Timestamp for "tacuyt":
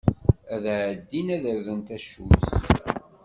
1.87-2.45